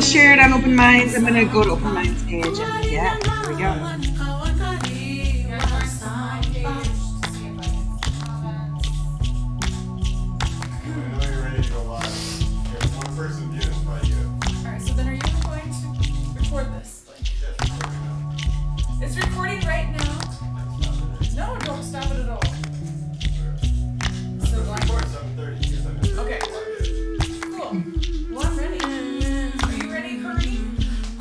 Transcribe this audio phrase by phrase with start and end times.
[0.00, 1.14] shared on Open Minds.
[1.14, 3.18] I'm gonna go to Open Minds page and yeah,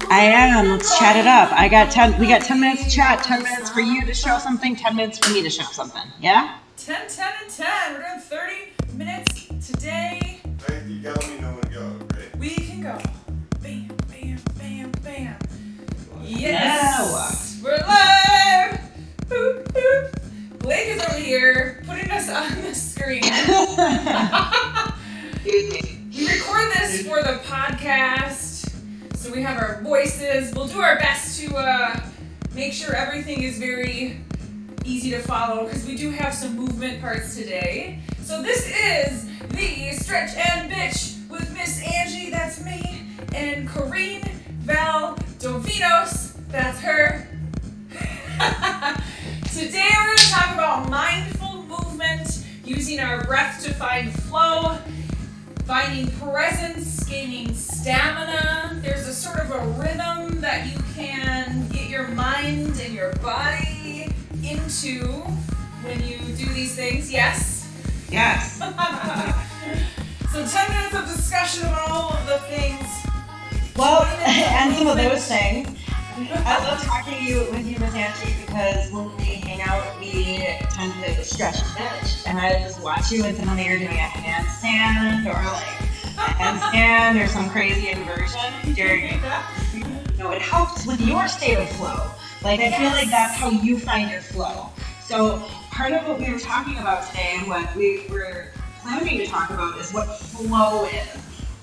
[0.09, 0.69] I am.
[0.69, 1.51] Let's chat it up.
[1.51, 2.17] I got ten.
[2.19, 3.23] We got ten minutes to chat.
[3.23, 4.75] Ten minutes for you to show something.
[4.75, 6.01] Ten minutes for me to show something.
[6.19, 6.57] Yeah.
[6.77, 7.93] 10, 10, and 10.
[7.93, 8.53] We're doing 30
[8.93, 10.39] minutes today.
[10.69, 12.37] Right, you gotta let me know when to go, right?
[12.37, 12.97] We can go.
[13.61, 15.35] Bam, bam, bam, bam.
[16.21, 17.59] Yes!
[17.63, 18.79] We're live!
[19.27, 20.59] Boop, boop.
[20.59, 23.23] Blake is over here putting us on the screen.
[25.45, 28.44] we record this for the podcast,
[29.25, 30.53] so we have our voices.
[30.53, 31.99] We'll do our best to uh,
[32.53, 34.19] make sure everything is very
[34.83, 38.01] easy to follow because we do have some movement parts today.
[38.21, 43.01] So this is the Stretch and Bitch with Miss Angie, that's me,
[43.33, 44.29] and Corrine
[44.61, 47.27] Val Dovinos, that's her.
[49.53, 54.77] Today we're going to talk about mindful movement, using our breath to find flow,
[55.65, 58.79] finding presence, gaining stamina.
[58.83, 59.13] There's a
[64.83, 65.05] into
[65.83, 67.11] when you do these things.
[67.11, 67.71] Yes?
[68.11, 68.57] Yes.
[70.31, 72.85] so 10 minutes of discussion about all of the things.
[73.77, 75.69] Well, and some of those things.
[76.17, 80.45] I love talking to you with you, Miss Angie, because when we hang out, we
[80.69, 82.27] tend to stretch and bitch.
[82.27, 85.79] And I just watch you, and suddenly you're doing a handstand or like
[86.17, 89.19] a handstand or some crazy inversion during.
[89.73, 92.09] You know, it helps with your state of flow.
[92.45, 94.69] Like I feel like that's how you find your flow.
[95.03, 95.39] So
[95.71, 98.49] part of what we were talking about today, and what we were
[98.81, 101.07] planning to talk about, is what flow is.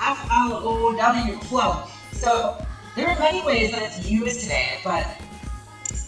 [0.01, 1.85] F L O W flow.
[2.11, 2.67] So
[2.97, 5.07] there are many ways that it's used today, but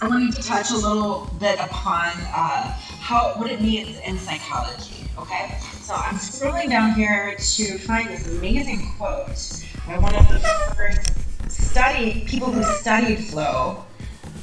[0.02, 5.08] I wanted to touch a little bit upon uh, how what it means in psychology.
[5.16, 10.40] Okay, so I'm scrolling down here to find this amazing quote by one of the
[10.74, 11.12] first
[11.48, 13.84] study people who studied flow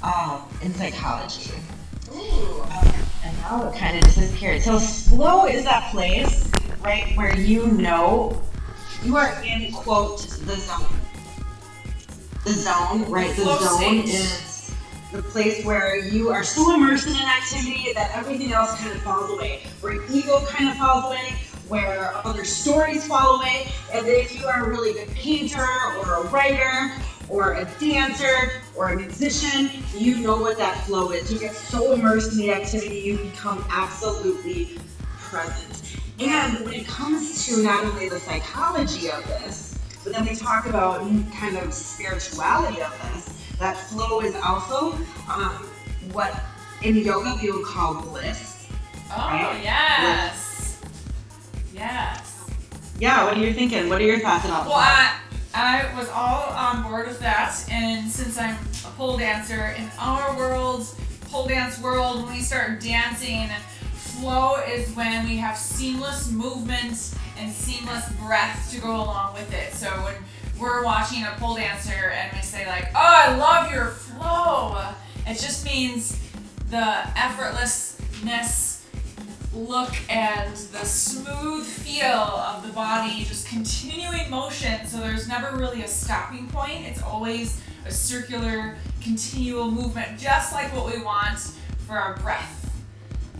[0.03, 1.51] um, in psychology.
[2.13, 2.61] Ooh.
[2.61, 4.61] Um, and now it kind of disappeared.
[4.61, 6.51] So slow is that place,
[6.83, 8.41] right, where you know
[9.03, 10.85] you are in quote the zone.
[12.43, 13.35] The zone, right?
[13.35, 14.73] The zone is
[15.11, 19.01] the place where you are so immersed in an activity that everything else kind of
[19.01, 19.63] falls away.
[19.81, 21.35] Where ego kind of falls away,
[21.67, 25.67] where other stories fall away, and if you are a really good painter
[25.99, 26.91] or a writer
[27.29, 31.31] or a dancer or a musician, you know what that flow is.
[31.31, 34.79] You get so immersed in the activity, you become absolutely
[35.19, 35.99] present.
[36.19, 40.65] And when it comes to not only the psychology of this, but then we talk
[40.65, 44.93] about kind of spirituality of this, that flow is also
[45.29, 45.69] um,
[46.11, 46.41] what
[46.81, 48.67] in yoga we would call bliss.
[49.11, 49.59] Oh, Right?
[49.61, 50.81] yes.
[51.71, 52.49] Yes.
[52.97, 53.89] Yeah, what are you thinking?
[53.89, 55.19] What are your thoughts about Well, I,
[55.53, 60.35] I was all on board with that, and since I'm a pole dancer, in our
[60.37, 60.87] world,
[61.29, 63.49] pole dance world, when we start dancing,
[63.93, 69.73] flow is when we have seamless movement and seamless breath to go along with it.
[69.73, 70.15] So when
[70.59, 74.81] we're watching a pole dancer and we say like, "Oh, I love your flow,"
[75.27, 76.17] it just means
[76.69, 78.70] the effortlessness
[79.53, 85.83] look and the smooth feel of the body just continuing motion so there's never really
[85.83, 91.37] a stopping point it's always a circular continual movement just like what we want
[91.79, 92.57] for our breath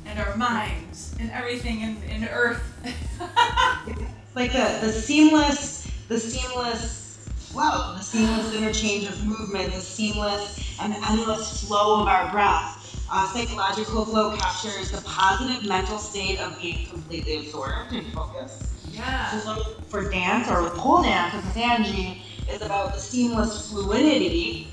[0.05, 4.01] and our mind and everything in, in earth It's
[4.35, 10.93] like the, the seamless, the seamless flow, the seamless interchange of movement, the seamless and
[11.09, 12.81] endless flow of our breath.
[13.09, 18.63] Uh, psychological flow captures the positive mental state of being completely absorbed and focused.
[18.93, 22.17] yeah So for dance or pole dance with Angie
[22.49, 24.67] is about the seamless fluidity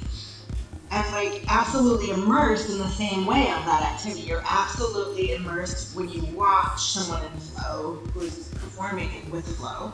[0.91, 4.23] and like absolutely immersed in the same way of that activity.
[4.23, 9.93] You're absolutely immersed when you watch someone in flow who's performing with flow,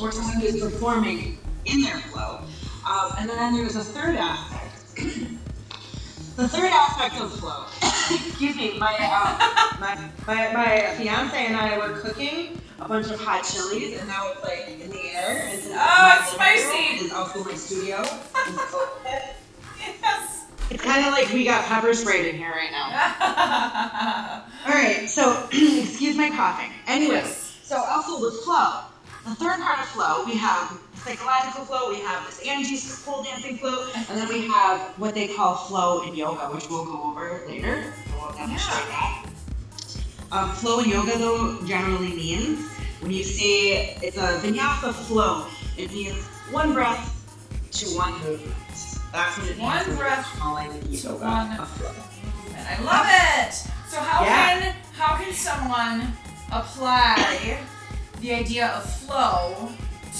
[0.00, 1.32] or someone who's performing
[1.64, 2.40] in their flow.
[2.88, 4.80] Um, and then there's a third aspect.
[6.36, 7.64] the third aspect of flow
[8.14, 9.96] excuse me, my, uh, my,
[10.26, 14.42] my, my fiance and I were cooking a bunch of hot chilies, and now it's
[14.42, 15.48] like in the air.
[15.50, 17.04] And Oh, it's spicy.
[17.06, 18.04] Is also my studio.
[20.02, 20.46] Yes.
[20.70, 24.42] it's kind of like we got pepper sprayed in here right now.
[24.66, 26.70] All right, so excuse my coughing.
[26.88, 27.60] Anyways, Yes.
[27.62, 28.80] so also with flow,
[29.26, 33.58] the third part of flow, we have psychological flow, we have this Angie's pole dancing
[33.58, 37.42] flow, and then we have what they call flow in yoga, which we'll go over
[37.48, 37.92] later.
[38.36, 39.26] That.
[40.32, 42.68] Um, flow in yoga, though, generally means
[43.00, 45.46] when you say it's a vinyasa flow,
[45.76, 46.16] it means
[46.50, 47.12] one breath
[47.72, 48.54] to one movement.
[49.12, 49.60] That's what it means.
[49.60, 51.94] One when we're breath calling yoga one a flow.
[52.54, 53.54] And I love it.
[53.88, 54.60] So how Yeah.
[54.60, 56.12] can how can someone
[56.52, 57.58] apply
[58.20, 59.68] the idea of flow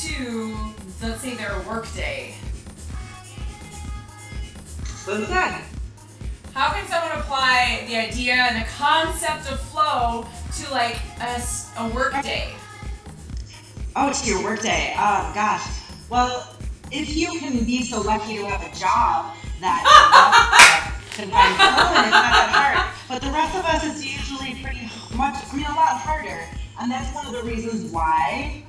[0.01, 0.57] to
[1.03, 2.35] let's say their workday?
[5.05, 5.63] What's that?
[6.55, 10.27] How can someone apply the idea and the concept of flow
[10.59, 12.55] to like a workday?
[13.95, 14.95] Oh, to your workday.
[14.97, 15.67] Oh, gosh.
[16.09, 16.57] Well,
[16.91, 19.85] if you can be so lucky to have a job that
[21.13, 22.95] can find flow, and it's not that hard.
[23.09, 26.41] But the rest of us is usually pretty much, I mean, a lot harder.
[26.81, 28.63] And that's one of the reasons why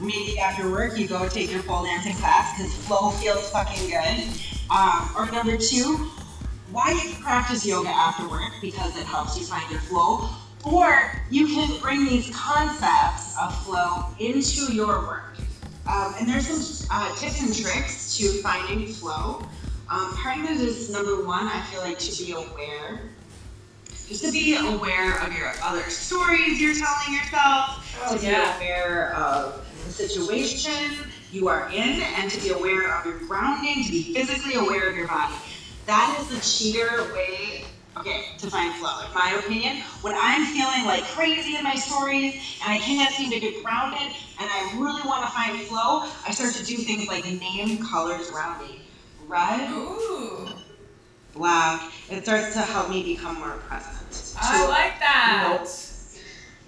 [0.00, 4.28] maybe after work you go take your pole dancing class because flow feels fucking good.
[4.70, 6.10] Um, or number two,
[6.72, 10.28] why you practice yoga after work because it helps you find your flow.
[10.64, 15.36] Or you can bring these concepts of flow into your work.
[15.90, 19.42] Um, and there's some uh, tips and tricks to finding flow.
[19.88, 23.00] Um, part of it is number one, I feel like to be aware.
[24.10, 28.58] Just to be aware of your other stories you're telling yourself, Oh, to yeah.
[28.58, 30.96] be aware of the situation
[31.30, 34.96] you are in, and to be aware of your grounding, to be physically aware of
[34.96, 35.36] your body.
[35.86, 37.62] That is the cheater way,
[37.98, 39.76] okay, to find flow, in my opinion.
[40.00, 42.34] When I'm feeling like crazy in my stories
[42.64, 46.32] and I can't seem to get grounded and I really want to find flow, I
[46.32, 48.80] start to do things like name colors around me.
[49.28, 50.48] Red, Ooh,
[51.32, 51.92] black.
[52.10, 53.99] It starts to help me become more present.
[54.38, 55.64] I like that.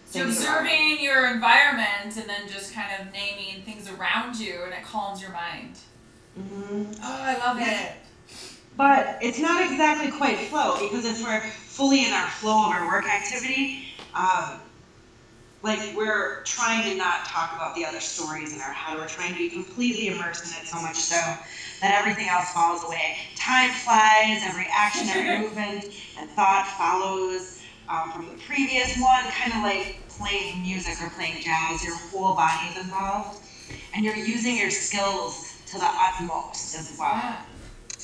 [0.06, 4.85] So observing your environment and then just kind of naming things around you and it
[4.85, 5.79] calms your mind.
[6.38, 6.99] Mhm.
[7.03, 7.93] Oh, I love it.
[8.76, 12.87] But it's not exactly quite flow because if we're fully in our flow of our
[12.87, 14.61] work activity, um,
[15.62, 18.99] like we're trying to not talk about the other stories in our head.
[18.99, 21.17] We're trying to be completely immersed in it so much so
[21.82, 23.17] that everything else falls away.
[23.37, 25.84] Time flies, every action, every movement,
[26.19, 31.43] and thought follows um, from the previous one, kind of like playing music or playing
[31.43, 31.84] jazz.
[31.84, 33.44] Your whole body is involved,
[33.94, 37.37] and you're using your skills to the utmost as well.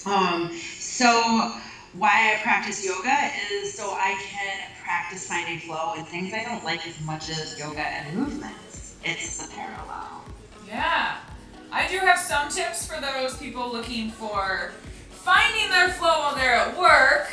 [0.07, 1.55] Um, so
[1.93, 6.65] why I practice yoga is so I can practice finding flow in things I don't
[6.65, 8.97] like as much as yoga and movements.
[9.05, 10.25] It's the parallel.
[10.67, 11.19] Yeah.
[11.71, 14.73] I do have some tips for those people looking for
[15.11, 17.31] finding their flow while they're at work.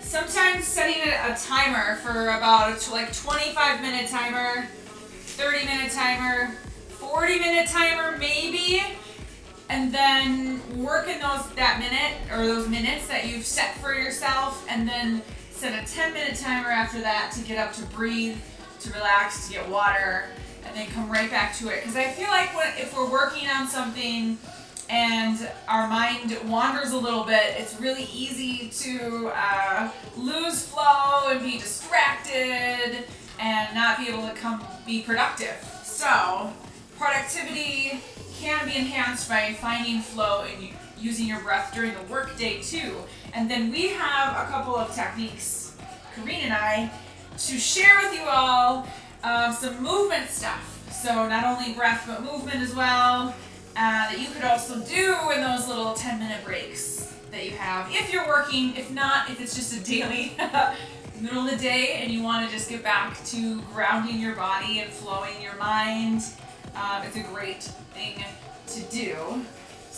[0.00, 6.54] Sometimes setting a, timer for about a like 25 minute timer, 30 minute timer,
[6.90, 8.82] 40 minute timer maybe,
[9.68, 14.86] and then working those that minute or those minutes that you've set for yourself, and
[14.86, 18.36] then set a 10 minute timer after that to get up to breathe,
[18.78, 20.26] to relax, to get water,
[20.66, 21.80] and then come right back to it.
[21.80, 24.38] Because I feel like when, if we're working on something
[24.88, 31.40] and our mind wanders a little bit, it's really easy to uh, lose flow and
[31.42, 33.04] be distracted
[33.38, 35.56] and not be able to come be productive.
[35.84, 36.52] So,
[36.98, 38.00] productivity
[38.38, 42.96] can be enhanced by finding flow and using your breath during the workday too.
[43.34, 45.76] And then we have a couple of techniques,
[46.14, 46.90] Kareen and I,
[47.38, 48.86] to share with you all
[49.22, 50.68] um, some movement stuff.
[51.02, 55.40] So not only breath but movement as well uh, that you could also do in
[55.40, 58.76] those little 10 minute breaks that you have if you're working.
[58.76, 60.36] If not, if it's just a daily
[61.20, 64.80] middle of the day and you want to just get back to grounding your body
[64.80, 66.24] and flowing your mind,
[66.74, 67.62] um, it's a great
[67.94, 68.22] thing
[68.66, 69.16] to do.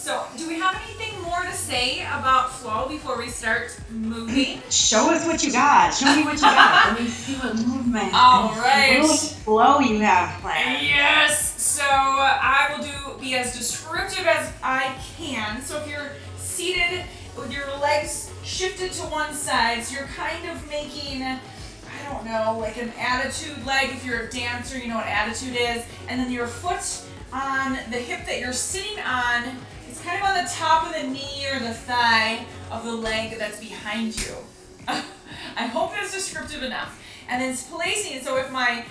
[0.05, 4.61] So, do we have anything more to say about flow before we start moving?
[4.71, 5.95] Show us what you got.
[5.95, 6.93] Show me what you got.
[6.93, 10.87] Let me see what movement All and flow you have planned.
[10.87, 11.59] Yes.
[11.59, 15.63] So I will do be as descriptive as I can.
[15.63, 20.69] So if you're seated with your legs shifted to one side, so you're kind of
[20.69, 25.07] making I don't know, like an attitude leg if you're a dancer, you know what
[25.07, 27.01] attitude is, and then your foot
[27.33, 29.57] on the hip that you're sitting on
[30.05, 33.59] kind of on the top of the knee or the thigh of the leg that's
[33.59, 34.35] behind you.
[34.87, 37.01] I hope that's descriptive enough.
[37.29, 38.85] And then it's placing, so if my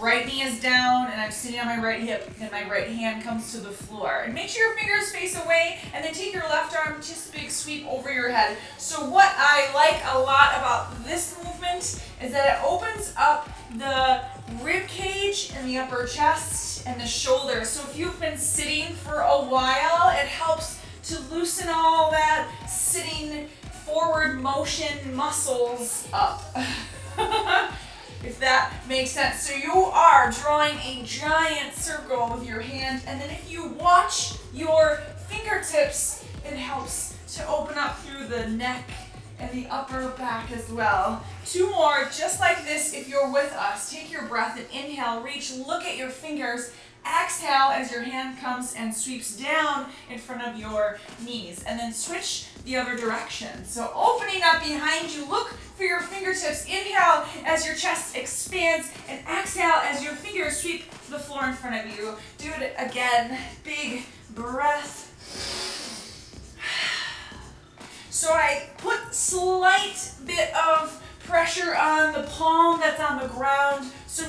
[0.00, 3.22] right knee is down and I'm sitting on my right hip then my right hand
[3.22, 4.22] comes to the floor.
[4.24, 7.50] And make sure your fingers face away and then take your left arm, just big
[7.50, 8.56] sweep over your head.
[8.78, 14.22] So what I like a lot about this movement is that it opens up the
[14.62, 17.68] rib cage and the upper chest and the shoulders.
[17.68, 23.48] So if you've been sitting for a while, it helps to loosen all that sitting
[23.84, 26.42] forward motion muscles up.
[28.24, 29.40] if that makes sense.
[29.40, 34.34] So you are drawing a giant circle with your hand, and then if you watch
[34.52, 34.96] your
[35.28, 38.88] fingertips, it helps to open up through the neck
[39.40, 41.24] and the upper back as well.
[41.46, 43.90] Two more, just like this if you're with us.
[43.90, 46.72] Take your breath and inhale, reach, look at your fingers,
[47.06, 51.62] Exhale as your hand comes and sweeps down in front of your knees.
[51.64, 53.64] And then switch the other direction.
[53.64, 56.66] So opening up behind you, look for your fingertips.
[56.66, 61.86] Inhale as your chest expands and exhale as your fingers sweep the floor in front
[61.86, 62.14] of you.
[62.38, 63.38] Do it again.
[63.64, 64.04] Big
[64.34, 65.09] breath.
[68.10, 73.86] So I put slight bit of pressure on the palm that's on the ground.
[74.08, 74.24] So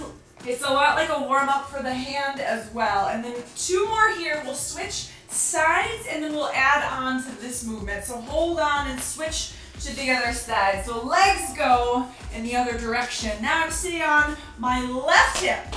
[0.45, 3.07] it's a lot like a warm up for the hand as well.
[3.07, 4.39] And then two more here.
[4.45, 8.03] We'll switch sides and then we'll add on to this movement.
[8.05, 10.85] So hold on and switch to the other side.
[10.85, 13.41] So legs go in the other direction.
[13.41, 15.75] Now I'm sitting on my left hip.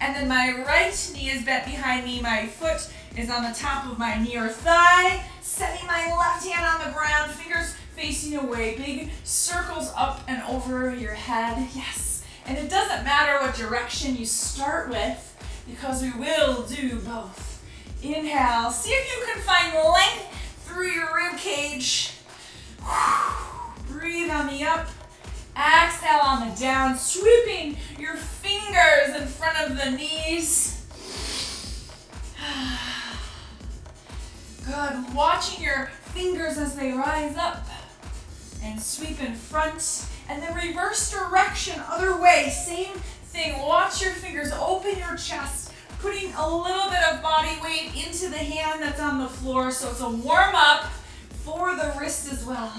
[0.00, 2.20] And then my right knee is bent behind me.
[2.20, 5.24] My foot is on the top of my knee or thigh.
[5.54, 8.74] Setting my left hand on the ground, fingers facing away.
[8.76, 11.68] Big circles up and over your head.
[11.76, 12.24] Yes.
[12.44, 17.64] And it doesn't matter what direction you start with because we will do both.
[18.02, 18.72] Inhale.
[18.72, 20.26] See if you can find length
[20.64, 22.14] through your rib cage.
[23.88, 24.88] Breathe on the up.
[25.56, 26.98] Exhale on the down.
[26.98, 30.84] Sweeping your fingers in front of the knees.
[34.66, 35.14] Good.
[35.14, 37.66] Watching your fingers as they rise up
[38.62, 42.94] and sweep in front and then reverse direction, other way, same
[43.24, 43.60] thing.
[43.60, 48.38] Watch your fingers, open your chest, putting a little bit of body weight into the
[48.38, 49.70] hand that's on the floor.
[49.70, 50.84] So it's a warm up
[51.30, 52.72] for the wrist as well.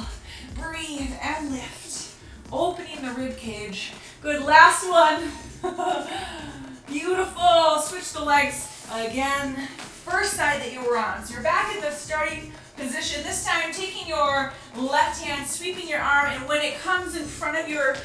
[0.56, 2.15] Breathe and lift,
[2.51, 3.92] opening the rib cage.
[4.24, 5.30] Good, last one.
[6.88, 7.80] Beautiful.
[7.80, 9.68] Switch the legs again.
[10.06, 11.26] First side that you were on.
[11.26, 13.24] So you're back at the starting position.
[13.24, 17.58] This time, taking your left hand, sweeping your arm, and when it comes in front
[17.58, 17.96] of your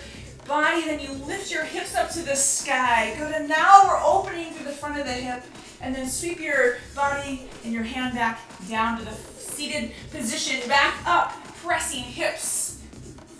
[0.49, 3.15] body, then you lift your hips up to the sky.
[3.19, 5.45] Go to now we're opening through the front of the hip,
[5.83, 10.67] and then sweep your body and your hand back down to the seated position.
[10.71, 12.81] Back up, pressing hips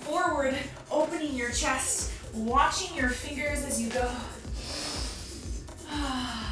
[0.01, 0.55] forward,
[0.91, 4.11] opening your chest, watching your fingers as you go.
[5.93, 6.50] Ah.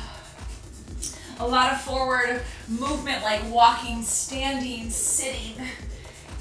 [1.41, 5.55] A lot of forward movement like walking, standing, sitting.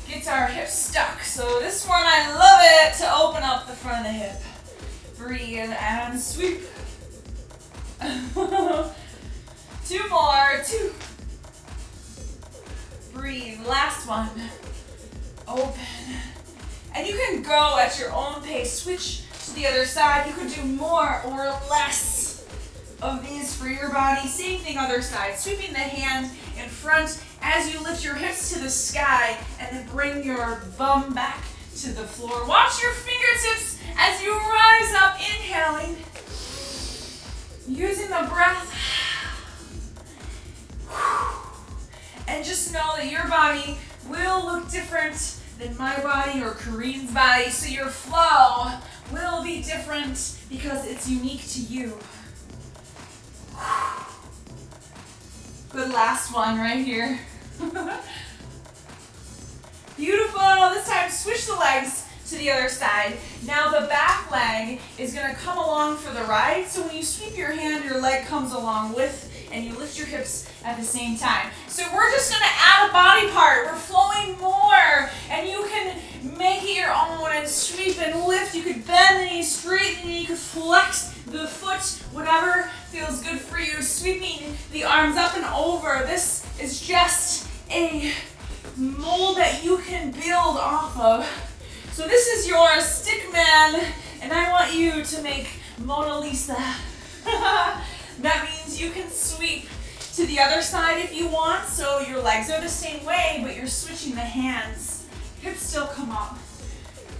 [0.10, 1.22] Gets our hips stuck.
[1.22, 4.42] So this one, I love it to open up the front of the hip.
[5.18, 6.62] Breathe and sweep.
[9.86, 10.94] two more, two.
[13.14, 14.30] Breathe, last one.
[15.48, 15.82] Open.
[16.96, 18.82] And you can go at your own pace.
[18.82, 20.28] Switch to the other side.
[20.28, 22.27] You can do more or less
[23.02, 24.28] of these for your body.
[24.28, 25.38] Same thing other side.
[25.38, 29.88] Sweeping the hand in front as you lift your hips to the sky and then
[29.90, 31.44] bring your bum back
[31.78, 32.48] to the floor.
[32.48, 35.98] Watch your fingertips as you rise up, inhaling.
[37.68, 38.74] Using the breath.
[42.28, 43.78] And just know that your body
[44.10, 48.72] will look different than my body or Kareen's body, so your flow
[49.12, 51.98] will be different because it's unique to you.
[55.72, 57.20] Good last one right here.
[59.98, 60.40] Beautiful.
[60.74, 63.18] This time switch the legs to the other side.
[63.46, 66.68] Now the back leg is going to come along for the ride.
[66.68, 70.08] So when you sweep your hand, your leg comes along with and you lift your
[70.08, 71.52] hips at the same time.
[71.68, 73.66] So we're just going to add a body part.
[73.66, 78.56] We're flowing more and you can make it your own and sweep and lift.
[78.56, 81.82] You could bend the knee, straighten the knee, you could flex the foot,
[82.14, 83.82] whatever feels good for you.
[83.82, 86.04] Sweeping the arms up and over.
[86.06, 88.14] This is just a
[88.78, 91.26] mold that you can build off of.
[91.94, 95.48] So this is your stick man, and I want you to make
[95.84, 96.56] Mona Lisa.
[97.26, 99.68] that means you can sweep
[100.14, 103.56] to the other side if you want, so your legs are the same way, but
[103.56, 104.97] you're switching the hands.
[105.48, 106.38] Hips still come up.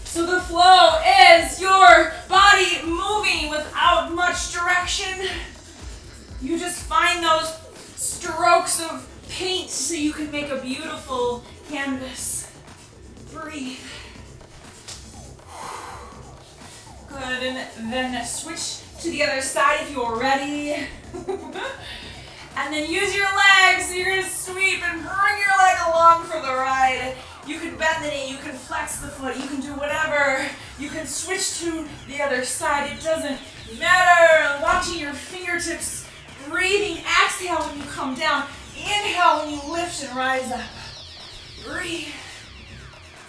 [0.04, 1.00] So the flow
[1.40, 5.30] is your body moving without much direction.
[6.42, 7.58] You just find those
[7.96, 12.52] strokes of paint so you can make a beautiful canvas.
[13.34, 13.80] Breathe.
[17.08, 17.44] Good,
[17.78, 20.74] and then switch to the other side if you're ready.
[22.58, 23.88] and then use your legs.
[23.88, 27.16] So you're gonna sweep and bring your leg along for the ride.
[27.48, 30.46] You can bend the knee, you can flex the foot, you can do whatever.
[30.78, 32.92] You can switch to the other side.
[32.92, 33.40] It doesn't
[33.80, 34.62] matter.
[34.62, 36.10] Watching your fingertips,
[36.50, 36.98] breathing.
[36.98, 38.44] Exhale when you come down.
[38.76, 40.60] Inhale when you lift and rise up.
[41.66, 42.10] Breathe.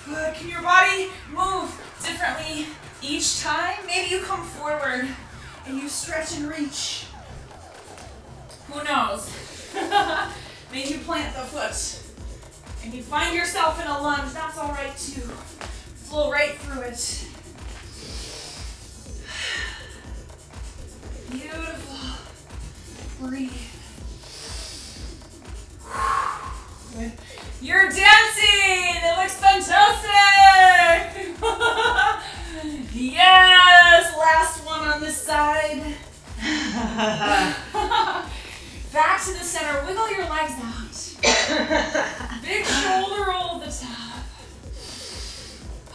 [0.04, 0.34] Good.
[0.34, 1.70] Can your body move
[2.02, 2.66] differently
[3.00, 3.76] each time?
[3.86, 5.06] Maybe you come forward
[5.64, 7.06] and you stretch and reach.
[8.72, 9.32] Who knows?
[10.72, 12.07] Maybe you plant the foot
[12.88, 14.32] and you find yourself in a lunge.
[14.32, 15.20] That's all right too.
[15.20, 17.26] Flow right through it.
[21.30, 21.98] Beautiful.
[23.20, 23.52] Breathe.
[26.96, 27.12] Good.
[27.60, 29.02] You're dancing!
[29.04, 30.08] It looks fantastic!
[32.94, 34.16] yes!
[34.16, 35.82] Last one on this side.
[38.94, 39.84] Back to the center.
[39.84, 42.14] Wiggle your legs out.
[42.48, 44.24] Big shoulder roll at the top.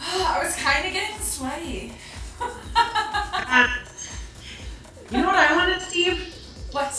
[0.00, 1.92] I was kind of getting sweaty.
[5.10, 6.34] You know what I wanted, Steve?
[6.72, 6.90] what?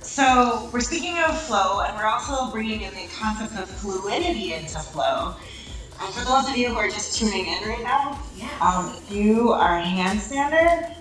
[0.00, 4.78] So we're speaking of flow, and we're also bringing in the concept of fluidity into
[4.78, 5.34] flow.
[6.00, 8.48] And for those of you who are just tuning in right now, Yeah.
[8.60, 10.94] um, if you are a handstander,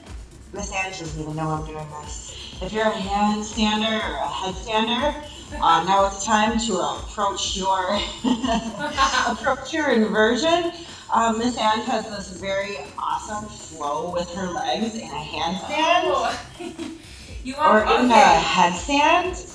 [0.51, 2.57] Miss Ange doesn't even know I'm doing this.
[2.61, 5.13] If you're a handstander or a headstander,
[5.53, 7.99] uh, now it's time to approach your
[9.27, 10.71] approach your inversion.
[11.13, 16.45] Um, Miss Ange has this very awesome flow with her legs in a handstand Oh.
[17.43, 19.51] you or want in a headstand.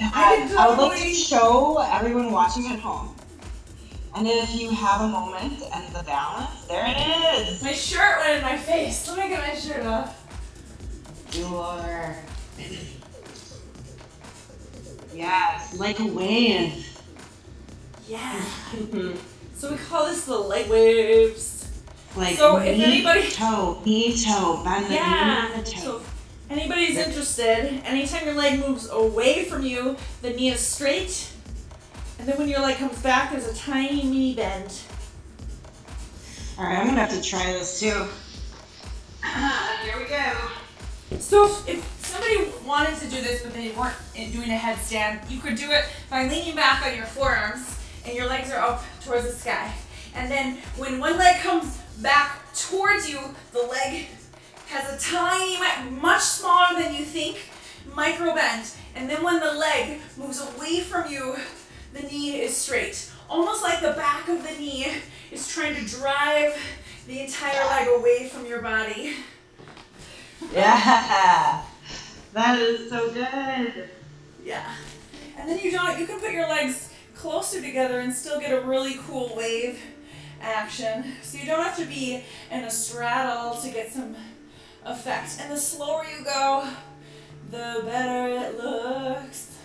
[0.00, 3.14] I I, would like to show everyone watching at home.
[4.16, 7.62] And if you have a moment and the balance, there it is.
[7.62, 9.06] My shirt went in my face.
[9.08, 10.16] Let me get my shirt off.
[11.32, 12.16] Your
[15.14, 16.86] yes, like a wave.
[18.08, 18.40] Yeah.
[19.56, 21.68] So we call this the light waves.
[22.16, 25.50] like So if knee, anybody- toe, knee toe, bend the Yeah.
[25.54, 25.80] knee the toe.
[25.82, 31.28] So if anybody's interested, anytime your leg moves away from you, the knee is straight.
[32.18, 34.72] And then when your leg comes back, there's a tiny mini bend.
[36.58, 38.06] All right, I'm gonna have to try this too.
[39.22, 41.18] Ah, Here we go.
[41.20, 45.38] So if, if somebody wanted to do this but they weren't doing a headstand, you
[45.38, 49.24] could do it by leaning back on your forearms and your legs are up towards
[49.24, 49.72] the sky.
[50.14, 53.20] And then when one leg comes back towards you,
[53.52, 54.06] the leg
[54.68, 55.58] has a tiny,
[55.90, 57.38] much smaller than you think,
[57.94, 58.70] micro bend.
[58.96, 61.36] And then when the leg moves away from you,
[61.92, 63.10] the knee is straight.
[63.28, 64.88] Almost like the back of the knee
[65.30, 66.56] is trying to drive
[67.06, 69.14] the entire leg away from your body.
[70.52, 71.62] Yeah,
[72.32, 73.88] that is so good.
[74.44, 74.74] Yeah.
[75.36, 78.60] And then you don't you can put your legs closer together and still get a
[78.66, 79.78] really cool wave
[80.40, 81.04] action.
[81.22, 84.16] So you don't have to be in a straddle to get some
[84.84, 85.38] effect.
[85.40, 86.66] And the slower you go,
[87.50, 89.56] the better it looks.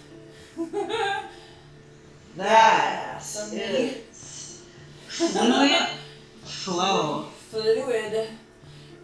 [2.38, 3.62] That So me.
[3.62, 4.66] is
[5.08, 5.88] fluid
[6.44, 7.28] flow.
[7.50, 8.28] Fluid.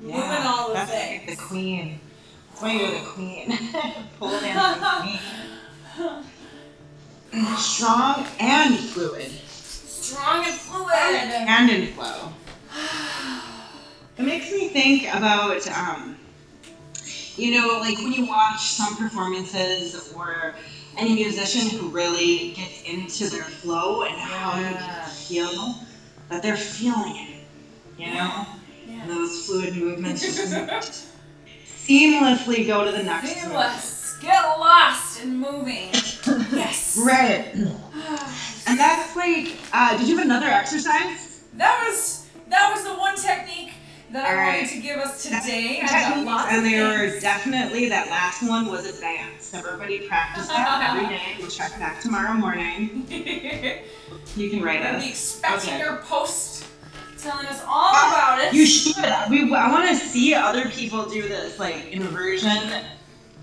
[0.02, 1.28] Moving all the that's things.
[1.30, 2.00] like the queen.
[2.62, 3.58] That's you're the queen.
[4.20, 5.20] Pole dancing
[7.32, 7.58] queen.
[7.58, 9.32] Strong and fluid.
[9.32, 10.94] Strong and fluid.
[10.94, 12.34] And in flow.
[14.18, 16.18] It makes me think about, um,
[17.36, 20.54] you know, like when you watch some performances or
[20.98, 25.76] any musician who really gets into their flow and how you can feel
[26.30, 27.46] that they're feeling it,
[27.98, 28.46] you know?
[28.86, 29.02] Yeah.
[29.02, 31.11] And those fluid movements just
[31.88, 33.36] seamlessly go to the next one.
[33.44, 34.18] Seamless.
[34.22, 35.90] Get lost in moving.
[36.54, 37.00] Yes.
[37.06, 37.54] Right.
[38.68, 41.44] And that's like, uh, did you have another exercise?
[41.56, 43.72] That was that was the one technique
[44.12, 45.80] that I All wanted to give us today.
[45.84, 49.56] I lots and they were definitely that last one was advanced.
[49.56, 51.22] Everybody practice that every day.
[51.40, 53.08] We'll check back tomorrow morning.
[54.36, 55.10] You can write We'll be us.
[55.10, 55.80] expecting Okay.
[55.84, 56.66] your post
[57.22, 58.54] telling us all about it.
[58.54, 58.96] You should.
[59.30, 59.54] We.
[59.54, 62.84] I want to see other people do this, like inversion,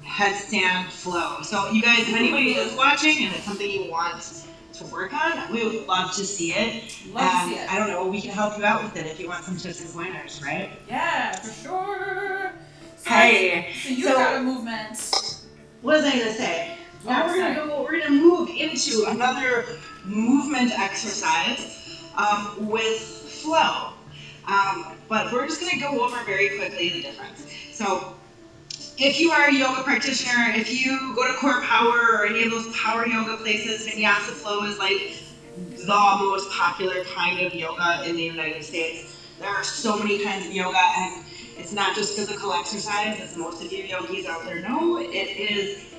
[0.05, 1.43] headstand flow.
[1.43, 5.53] So you guys, if anybody is watching and it's something you want to work on,
[5.53, 6.97] we would love to see it.
[7.13, 7.73] Love to see it.
[7.73, 9.81] I don't know, we can help you out with it if you want some tips
[9.85, 10.71] and pointers, right?
[10.89, 12.53] Yeah, for sure.
[12.97, 14.91] So, Hey, So you so- got a movement.
[15.83, 16.77] what was I gonna say?
[17.05, 17.83] Now Oh, we're gonna go.
[17.83, 19.67] We're gonna move into another
[20.05, 23.93] movement exercise um, with flow.
[24.47, 27.47] Um, but we're just gonna go over very quickly the difference.
[27.73, 28.15] So,
[28.99, 32.51] if you are a yoga practitioner, if you go to Core Power or any of
[32.51, 35.13] those power yoga places, Vinyasa Flow is like
[35.77, 39.17] the most popular kind of yoga in the United States.
[39.39, 41.25] There are so many kinds of yoga, and
[41.57, 44.99] it's not just physical exercise, as most of you yogis out there know.
[44.99, 45.95] It is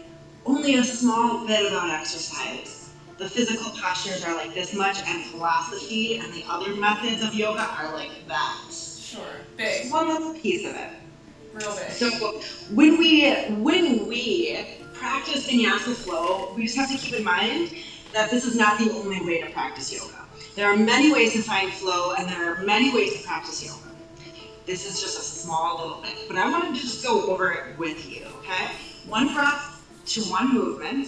[0.46, 2.79] only a small bit about exercise.
[3.20, 7.64] The physical postures are like this much, and philosophy and the other methods of yoga
[7.78, 8.72] are like that.
[8.72, 9.22] Sure.
[9.58, 9.92] Big.
[9.92, 10.90] One little piece of it.
[11.52, 11.92] Real big.
[11.92, 12.10] So
[12.74, 17.76] when we when we practice vinyasa flow, we just have to keep in mind
[18.14, 20.26] that this is not the only way to practice yoga.
[20.56, 23.94] There are many ways to find flow, and there are many ways to practice yoga.
[24.66, 27.78] This is just a small little bit, but I want to just go over it
[27.78, 28.28] with you.
[28.40, 28.68] Okay,
[29.08, 31.06] one breath to one movement.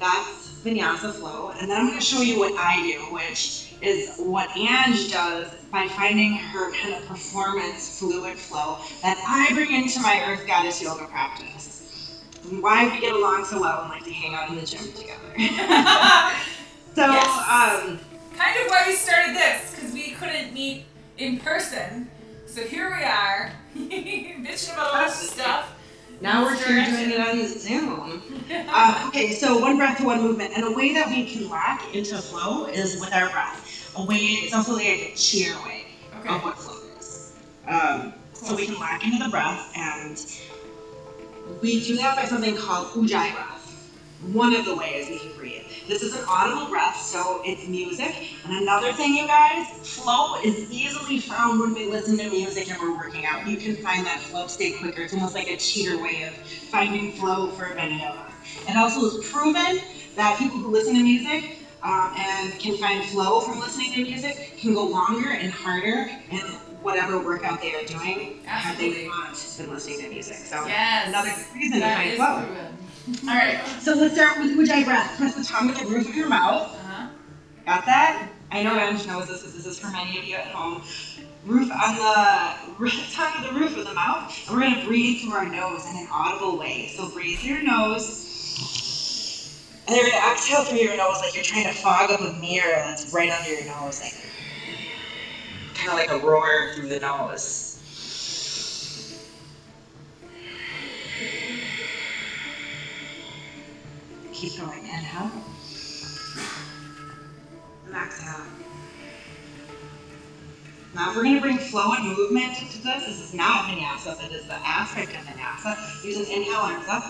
[0.00, 4.16] That's vinyasa flow, and then I'm going to show you what I do, which is
[4.18, 10.00] what Ange does by finding her kind of performance fluid flow that I bring into
[10.00, 12.22] my Earth Goddess yoga practice.
[12.50, 14.80] And why we get along so well and like to hang out in the gym
[14.92, 15.32] together.
[16.94, 17.26] so, Yes.
[17.48, 17.98] um,
[18.36, 20.84] kind of why we started this, because we couldn't meet
[21.18, 22.10] in person.
[22.46, 25.74] So here we are, bitching about all this stuff.
[26.20, 28.22] Now we're doing it on Zoom.
[28.72, 31.94] Uh, okay, so one breath to one movement, and a way that we can lock
[31.94, 33.92] into flow is with our breath.
[33.96, 35.86] A way, it's also like a cheer way
[36.26, 37.32] of what flow is.
[37.66, 40.24] Um, so we can lock into the breath, and
[41.60, 43.92] we do that by something called ujjayi breath.
[44.32, 45.39] One of the ways we can.
[45.90, 48.14] This is an audible breath, so it's music.
[48.44, 52.78] And another thing, you guys, flow is easily found when we listen to music and
[52.80, 53.44] we're working out.
[53.44, 55.02] You can find that flow state quicker.
[55.02, 58.30] It's almost like a cheater way of finding flow for many of us.
[58.68, 59.80] It also is proven
[60.14, 61.50] that people who listen to music
[61.82, 66.38] um, and can find flow from listening to music can go longer and harder in
[66.82, 69.08] whatever workout they are doing had they Absolutely.
[69.08, 70.36] not been listening to music.
[70.36, 71.08] So Yes.
[71.08, 72.44] another reason to find flow.
[72.46, 72.69] proven.
[73.10, 75.16] All right, so let's start with Ujjayi breath.
[75.18, 76.72] Press the tongue with the roof of your mouth.
[76.72, 77.08] Uh-huh.
[77.66, 78.28] Got that?
[78.52, 80.82] I know Ange knows this because this is for many of you at home.
[81.44, 85.32] Roof on the tongue of the roof of the mouth, and we're gonna breathe through
[85.32, 86.92] our nose in an audible way.
[86.94, 91.42] So breathe through your nose, and then you're gonna exhale through your nose like you're
[91.42, 94.14] trying to fog up a mirror that's right under your nose, like
[95.74, 97.69] kind of like a roar through the nose.
[104.40, 104.78] Keep going.
[104.78, 105.30] Inhale.
[107.84, 108.40] And exhale.
[110.94, 114.32] Now, we're going to bring flow and movement into this, this is not vinyasa, but
[114.32, 116.02] is the aspect of vinyasa.
[116.02, 117.02] Use an inhale, arms up.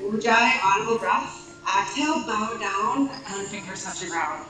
[0.00, 1.60] Ujjayi, audible breath.
[1.78, 4.46] Exhale, bow down, and fingers touch the ground.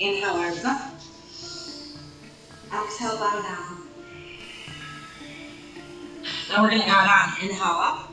[0.00, 0.80] Inhale, arms up.
[2.74, 3.82] Exhale, bow down.
[6.50, 7.48] Now we're going to add on.
[7.48, 8.05] Inhale up.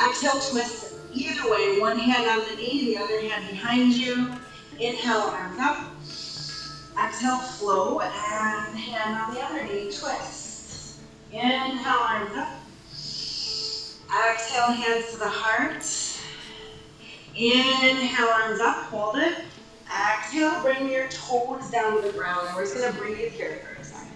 [0.00, 1.80] Exhale, twist either way.
[1.80, 4.32] One hand on the knee, the other hand behind you.
[4.78, 5.78] Inhale, arms up.
[7.04, 11.00] Exhale, flow, and hand on the other knee, twist.
[11.32, 12.48] Inhale, arms up.
[14.30, 15.84] Exhale, hands to the heart.
[17.34, 19.34] Inhale, arms up, hold it.
[19.86, 22.46] Exhale, bring your toes down to the ground.
[22.46, 24.12] And we're just gonna breathe here for a second.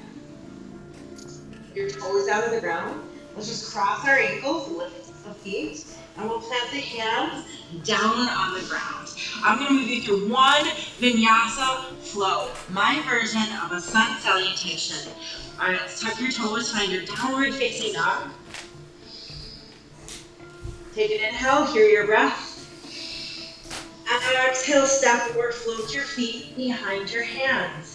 [1.74, 3.02] Your toes down to the ground.
[3.34, 5.84] Let's just cross our ankles, lift the feet,
[6.16, 7.46] and we'll plant the hands
[7.84, 9.08] down on the ground.
[9.44, 10.64] I'm gonna move you through one
[11.00, 15.12] vinyasa flow, my version of a sun salutation.
[15.60, 18.30] All right, let's tuck your toes, find your downward facing dog.
[20.94, 22.50] Take an inhale, hear your breath.
[24.10, 27.91] And exhale, step or float your feet behind your hands.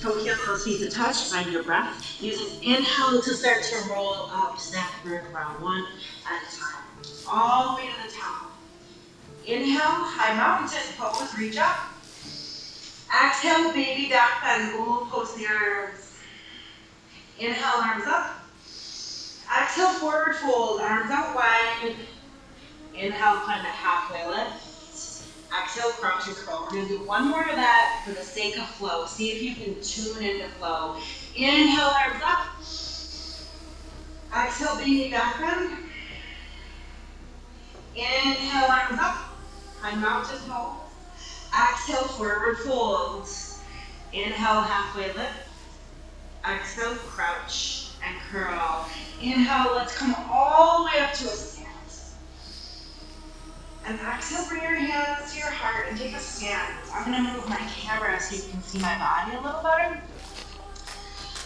[0.00, 2.22] Heel, toes, feet to touch, find your breath.
[2.22, 4.56] Use an inhale to start to roll up,
[5.02, 5.84] bird round one
[6.24, 6.84] at a time.
[7.28, 8.52] All the way to the top.
[9.44, 11.76] Inhale, high mountain pose, reach up.
[13.24, 16.12] Exhale, baby back bend, gold post the arms.
[17.40, 18.44] Inhale, arms up.
[19.60, 21.96] Exhale, forward fold, arms out wide.
[22.94, 24.67] Inhale, climb a halfway lift.
[25.56, 26.68] Exhale, crouch and curl.
[26.70, 29.06] We're gonna do one more of that for the sake of flow.
[29.06, 30.96] See if you can tune into flow.
[31.34, 32.46] Inhale, arms up.
[34.36, 35.78] Exhale, baby back bend.
[37.94, 39.24] Inhale, arms up.
[39.96, 40.76] Mountain pose.
[41.54, 43.26] Exhale, forward fold.
[44.12, 45.48] Inhale, halfway lift.
[46.44, 48.86] Exhale, crouch and curl.
[49.20, 51.57] Inhale, let's come all the way up to a.
[53.88, 56.74] And exhale, bring your hands to your heart and take a stand.
[56.92, 59.98] I'm gonna move my camera so you can see my body a little better.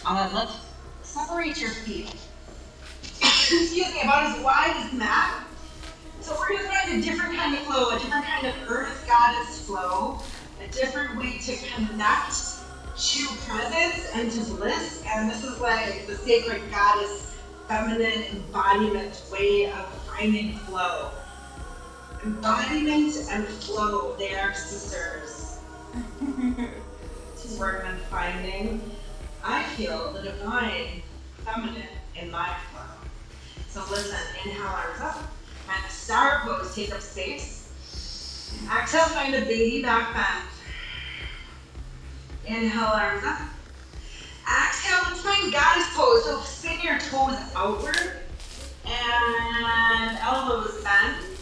[0.05, 0.51] Uh, let's
[1.03, 2.13] separate your feet.
[3.21, 5.45] Excuse me, about as wide as mat.
[6.19, 9.65] So we're gonna find a different kind of flow, a different kind of earth goddess
[9.65, 10.19] flow,
[10.61, 12.33] a different way to connect
[12.97, 15.01] to presence and to bliss.
[15.07, 17.37] And this is like the sacred goddess
[17.69, 21.11] feminine embodiment way of finding flow.
[22.25, 25.59] Embodiment and flow, they are sisters.
[26.21, 28.81] to work on finding,
[29.43, 31.01] I feel the divine
[31.43, 31.83] feminine
[32.15, 32.81] in my flow.
[33.67, 35.17] So listen, inhale, arms up.
[35.69, 38.53] And star pose, take up space.
[38.73, 40.49] Exhale, find a baby back bend.
[42.45, 43.41] Inhale, arms up.
[44.43, 46.23] Exhale, let's find goddess pose.
[46.23, 48.21] So spin your toes outward
[48.85, 51.32] and elbows bent.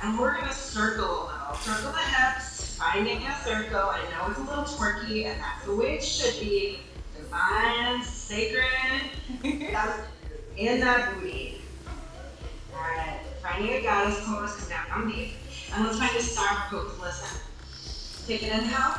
[0.00, 1.54] And we're gonna circle a little.
[1.60, 3.80] Circle the hips, finding a circle.
[3.80, 6.78] I know it's a little twerky, and that's the way it should be.
[7.16, 8.64] Divine, sacred,
[10.56, 11.62] in that booty.
[12.72, 15.32] Alright, finding a goddess pose, come down on deep.
[15.74, 16.96] And let's find a star pose.
[17.00, 17.40] Listen.
[18.28, 18.94] Take an inhale.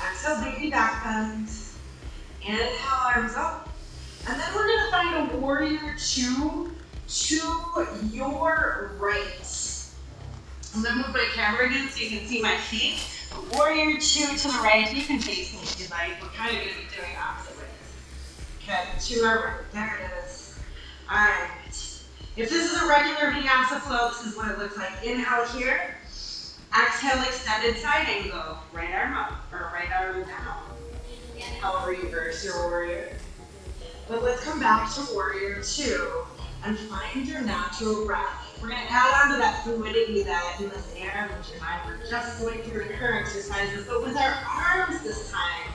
[0.00, 1.50] Exhale, baby back bend.
[2.40, 2.70] Inhale,
[3.14, 3.68] arms up.
[4.26, 6.72] And then we're gonna find a warrior two
[7.06, 9.71] to your right.
[10.74, 13.00] I'm gonna move my camera again so you can see my feet.
[13.52, 14.90] Warrior two to the right.
[14.94, 16.20] You can face me if you like.
[16.22, 17.68] We're kind of gonna be doing opposite ways.
[18.62, 19.72] Okay, to our right.
[19.72, 20.58] There it is.
[21.10, 21.50] Alright.
[22.36, 25.04] If this is a regular vinyasa flow, this is what it looks like.
[25.04, 25.96] Inhale here.
[26.74, 28.56] Exhale, extended side angle.
[28.72, 30.62] Right arm up, or right arm down.
[31.36, 33.18] Inhale, reverse your warrior.
[34.08, 36.24] But let's come back to warrior two
[36.64, 38.51] and find your natural breath.
[38.62, 41.98] We're gonna add on to that fluidity that in this air, which and I were
[42.08, 45.72] just going through her exercises, but with our arms this time.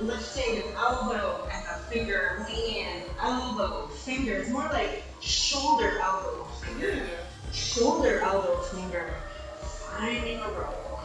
[0.00, 7.04] Lifting an elbow and a finger, lean in, elbow, fingers, more like shoulder, elbow, finger,
[7.52, 9.14] shoulder, elbow, finger,
[9.60, 11.00] finding a roll.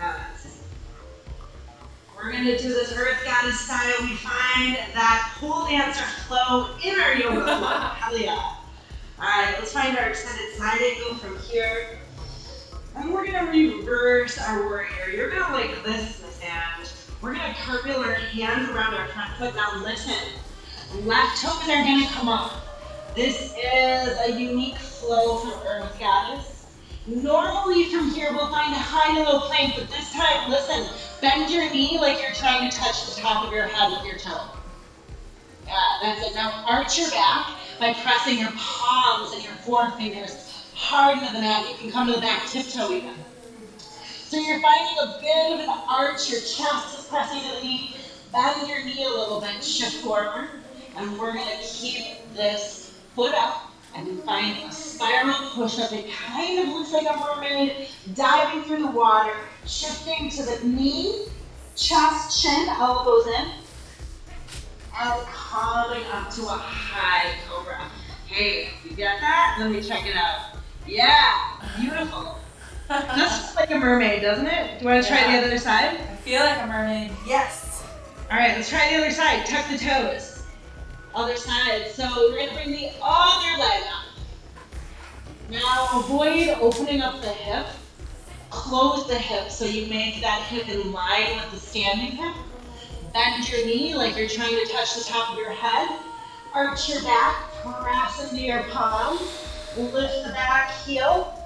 [0.00, 0.62] Yes.
[2.16, 3.94] We're gonna do this Earth Goddess style.
[4.00, 7.68] We find that pole dancer flow in our yoga flow.
[7.98, 8.54] Hell yeah.
[9.20, 11.98] Alright, let's find our extended side angle from here.
[12.96, 15.10] And we're gonna reverse our warrior.
[15.14, 16.86] You're gonna like this, Miss Anne.
[17.20, 19.54] We're gonna cartwheel our hands around our front foot.
[19.54, 20.14] Now listen,
[21.04, 22.62] left toes are gonna come up.
[23.14, 26.64] This is a unique flow from Earth Goddess.
[27.06, 30.86] Normally from here we'll find a high and low plank, but this time, listen,
[31.20, 34.18] bend your knee like you're trying to touch the top of your head with your
[34.18, 34.46] toe.
[35.66, 36.34] Yeah, that's it.
[36.34, 40.36] Now arch your back by pressing your palms and your forefingers
[40.74, 41.66] hard into the mat.
[41.68, 43.14] You can come to the back tiptoe even.
[43.78, 47.96] So you're finding a bit of an arch, your chest is pressing to the knee.
[48.32, 50.50] Bend your knee a little bit, shift forward.
[50.96, 55.90] And we're gonna keep this foot up and find a spiral push-up.
[55.92, 59.34] It kind of looks like a mermaid diving through the water,
[59.66, 61.26] shifting to the knee,
[61.76, 63.48] chest, chin, elbows in,
[65.00, 67.80] and coming up to a high cobra.
[68.26, 69.56] Hey, you get that?
[69.58, 70.56] Let me check it out.
[70.86, 72.38] Yeah, beautiful.
[73.16, 74.78] Just like a mermaid, doesn't it?
[74.78, 75.40] Do you want to try Yeah.
[75.40, 76.00] the other side?
[76.00, 77.12] I feel like a mermaid.
[77.26, 77.82] Yes.
[78.30, 79.46] All right, let's try the other side.
[79.46, 80.42] Tuck the toes.
[81.14, 81.90] Other side.
[81.94, 84.04] So we're gonna bring the other leg up.
[85.50, 87.66] Now avoid opening up the hip.
[88.50, 92.34] Close the hip so you make that hip in line with the standing hip.
[93.12, 95.98] Bend your knee like you're trying to touch the top of your head.
[96.54, 99.18] Arch your back, press into your palm,
[99.76, 101.36] Lift the back heel.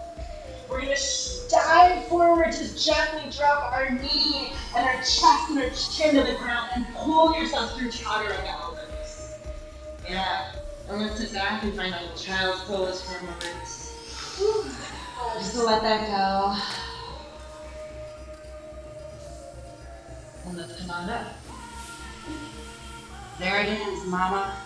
[0.71, 0.97] We're gonna
[1.51, 6.39] dive forward to gently drop our knee and our chest and our chin to the
[6.39, 9.37] ground and pull yourself through chaturanga elbows.
[10.09, 10.53] Yeah.
[10.89, 13.41] And let's sit back and find a child's pose for a moment.
[15.39, 16.57] Just to let that go.
[20.47, 21.44] And let's come on up.
[23.39, 24.57] There it is, mama.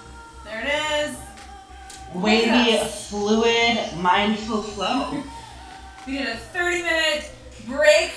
[0.44, 1.16] There it is.
[2.14, 3.09] Wavy, Yes.
[3.11, 5.23] fluid, mindful flow.
[6.07, 7.31] We did a 30 minute
[7.66, 8.11] break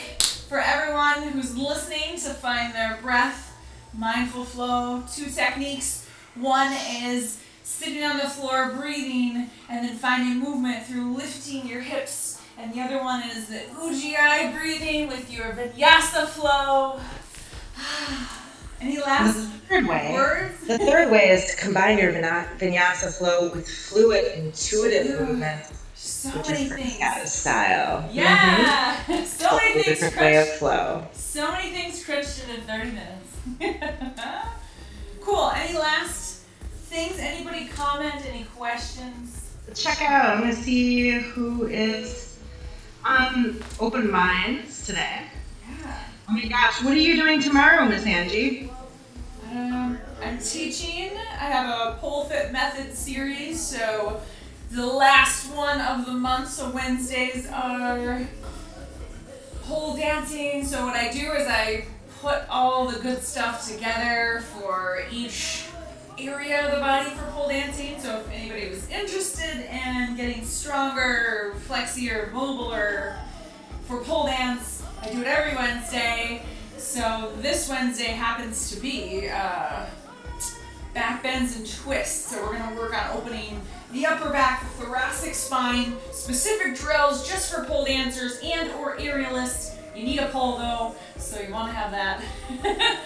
[0.48, 3.54] for everyone who's listening to find their breath,
[3.94, 5.04] mindful flow.
[5.14, 6.06] Two techniques.
[6.36, 12.42] One is sitting on the floor, breathing, and then finding movement through lifting your hips.
[12.58, 17.00] And the other one is the Ujjayi breathing with your Vinyasa flow.
[17.84, 18.41] Ah.
[18.82, 19.38] Any The last
[19.70, 20.12] third way.
[20.14, 20.68] words?
[20.68, 25.20] The third way is to combine your vina- vinyasa flow with fluid, intuitive Yeah.
[25.26, 25.66] movement,
[25.96, 26.94] So which many is things.
[26.98, 28.02] Frescata style.
[28.02, 28.14] Mhm.
[28.14, 29.86] Yeah, so A many whole things.
[29.86, 31.08] different way of flow.
[31.14, 33.30] so many things crunched into thirty minutes.
[35.22, 35.52] cool.
[35.56, 36.40] Any last
[36.90, 37.20] things?
[37.20, 38.16] Anybody comment?
[38.28, 39.38] Any questions?
[39.76, 40.26] Check out.
[40.38, 42.38] I'm gonna see who is
[43.06, 45.22] on open minds today.
[46.32, 48.70] Oh my gosh, what are you doing tomorrow, Miss Angie?
[49.52, 51.10] Um, I'm teaching.
[51.18, 54.22] I have a pole fit method series, so
[54.72, 56.48] the last one of the month.
[56.48, 58.26] So Wednesdays are
[59.64, 60.64] pole dancing.
[60.64, 61.84] So what I do is I
[62.22, 65.66] put all the good stuff together for each
[66.18, 68.00] area of the body for pole dancing.
[68.00, 73.18] So if anybody was interested in getting stronger, flexier, mobiler
[73.84, 76.44] for pole dance, I do it every Wednesday.
[76.78, 79.86] So this Wednesday happens to be uh,
[80.94, 82.30] back bends and twists.
[82.30, 83.60] So we're gonna work on opening
[83.92, 89.76] the upper back, the thoracic spine, specific drills just for pole dancers and or aerialists.
[89.96, 92.24] You need a pole though, so you want to have that.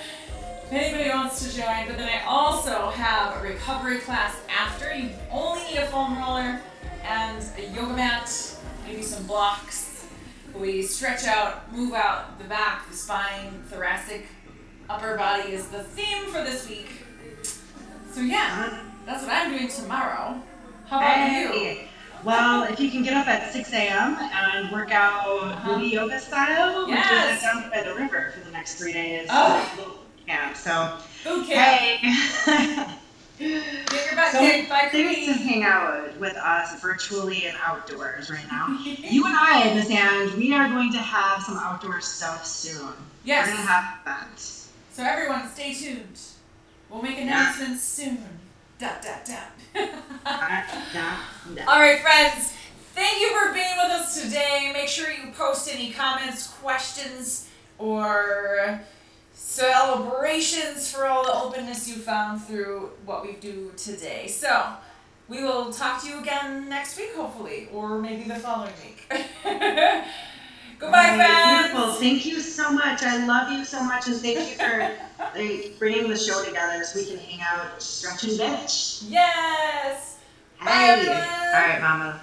[0.66, 4.94] if anybody wants to join, but then I also have a recovery class after.
[4.94, 6.60] You only need a foam roller
[7.06, 9.95] and a yoga mat, maybe some blocks.
[10.60, 14.26] We stretch out, move out the back, the spine, thoracic,
[14.90, 16.88] upper body is the theme for this week.
[18.12, 20.42] So yeah, that's what I'm doing tomorrow.
[20.88, 21.80] How about you?
[22.24, 24.16] Well, if you can get up at 6 a.m.
[24.18, 25.76] and work out Uh-huh.
[25.76, 27.44] booty yoga style, Yes.
[27.44, 29.28] we're down by the river for the next three days.
[29.30, 30.00] Oh.
[30.28, 31.98] Yeah, so, Okay.
[32.02, 32.88] hey.
[33.38, 38.30] Get your butt So kicked by Thanks to hang out with us virtually and outdoors
[38.30, 38.78] right now.
[38.84, 42.80] You and I, Miss Ange, we are going to have some outdoor stuff soon.
[42.82, 42.94] We're gonna
[43.26, 43.50] Yes.
[43.68, 44.30] have.
[44.94, 46.18] So everyone, stay tuned.
[46.90, 48.20] We'll make announcements soon.
[48.80, 49.52] Dot dot dot.
[49.74, 50.66] Yeah,
[51.54, 51.66] yeah.
[51.68, 52.54] All right, friends.
[52.94, 54.72] Thank you for being with us today.
[54.74, 58.80] Make sure you post any comments, questions, or
[59.46, 64.28] celebrations for all the openness you found through what we do today.
[64.28, 64.74] So,
[65.28, 69.08] we will talk to you again next week, hopefully, or maybe the following week.
[69.44, 70.04] Goodbye,
[70.82, 71.72] All right, friends.
[71.72, 71.94] Beautiful.
[71.94, 73.04] Thank you so much.
[73.04, 74.92] I love you so much, and thank you for
[75.40, 79.04] like, bringing the show together so we can hang out, stretch and bitch.
[79.08, 80.18] Yes.
[80.60, 81.18] Bye, everyone.
[81.18, 82.22] All right, Mama.